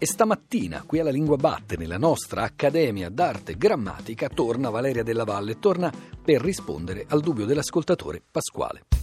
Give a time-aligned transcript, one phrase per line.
[0.00, 5.58] E stamattina, qui alla Lingua Batte, nella nostra Accademia d'Arte Grammatica, torna Valeria Della Valle,
[5.58, 8.97] torna per rispondere al dubbio dell'ascoltatore Pasquale.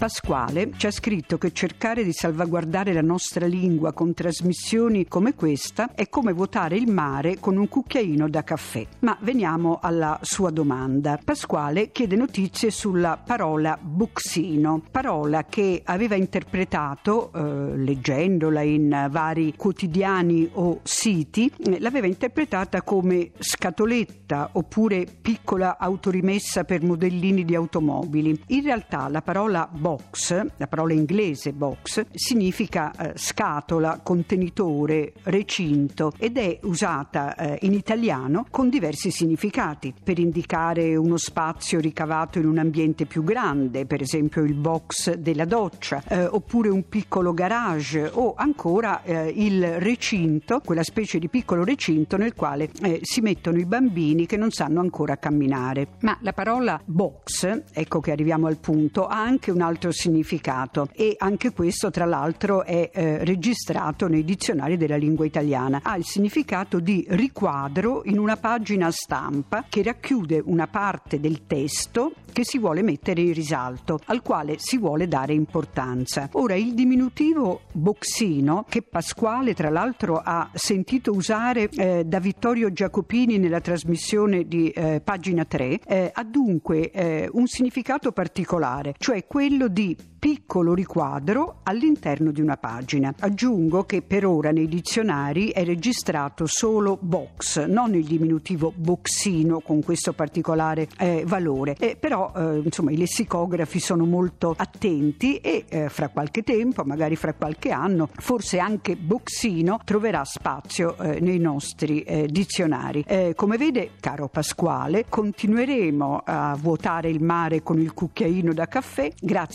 [0.00, 5.92] Pasquale ci ha scritto che cercare di salvaguardare la nostra lingua con trasmissioni come questa
[5.94, 8.86] è come vuotare il mare con un cucchiaino da caffè.
[9.00, 11.20] Ma veniamo alla sua domanda.
[11.22, 20.48] Pasquale chiede notizie sulla parola buxino, parola che aveva interpretato, eh, leggendola in vari quotidiani
[20.54, 28.40] o siti, eh, l'aveva interpretata come scatoletta oppure piccola autorimessa per modellini di automobili.
[28.46, 36.12] In realtà la parola box box, la parola inglese box, significa eh, scatola, contenitore, recinto
[36.16, 42.46] ed è usata eh, in italiano con diversi significati per indicare uno spazio ricavato in
[42.46, 48.08] un ambiente più grande, per esempio il box della doccia, eh, oppure un piccolo garage
[48.12, 53.58] o ancora eh, il recinto, quella specie di piccolo recinto nel quale eh, si mettono
[53.58, 55.88] i bambini che non sanno ancora camminare.
[56.02, 60.88] Ma la parola box, ecco che arriviamo al punto, ha anche un altro altro significato
[60.92, 65.80] e anche questo tra l'altro è eh, registrato nei dizionari della lingua italiana.
[65.82, 72.12] Ha il significato di riquadro in una pagina stampa che racchiude una parte del testo
[72.30, 76.28] che si vuole mettere in risalto, al quale si vuole dare importanza.
[76.32, 83.38] Ora il diminutivo boxino, che Pasquale tra l'altro ha sentito usare eh, da Vittorio Giacopini
[83.38, 89.68] nella trasmissione di eh, pagina 3, eh, ha dunque eh, un significato particolare, cioè quello
[89.70, 93.12] di piccolo riquadro all'interno di una pagina.
[93.18, 99.82] Aggiungo che per ora nei dizionari è registrato solo box, non il diminutivo boxino con
[99.82, 101.74] questo particolare eh, valore.
[101.78, 107.16] Eh, però eh, insomma i lessicografi sono molto attenti e eh, fra qualche tempo, magari
[107.16, 113.04] fra qualche anno, forse anche boxino troverà spazio eh, nei nostri eh, dizionari.
[113.34, 119.10] come vede, caro Pasquale, continueremo a vuotare il mare con il cucchiaino da caffè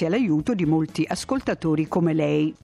[0.00, 2.54] grazie all'aiuto di molti ascoltatori come lei.